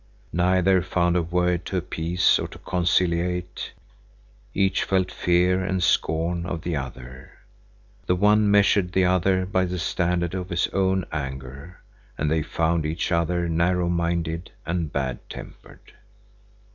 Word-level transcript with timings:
Neither 0.33 0.81
found 0.81 1.15
a 1.15 1.21
word 1.21 1.63
to 1.65 1.77
appease 1.77 2.39
or 2.39 2.47
to 2.47 2.57
conciliate; 2.57 3.71
each 4.51 4.83
felt 4.83 5.11
fear 5.11 5.63
and 5.63 5.83
scorn 5.83 6.43
of 6.43 6.63
the 6.63 6.75
other. 6.75 7.33
The 8.07 8.15
one 8.15 8.49
measured 8.49 8.93
the 8.93 9.05
other 9.05 9.45
by 9.45 9.65
the 9.65 9.77
standard 9.77 10.33
of 10.33 10.49
his 10.49 10.67
own 10.69 11.05
anger, 11.11 11.81
and 12.17 12.31
they 12.31 12.41
found 12.41 12.83
each 12.83 13.11
other 13.11 13.47
narrow 13.47 13.89
minded 13.89 14.49
and 14.65 14.91
bad 14.91 15.19
tempered. 15.29 15.93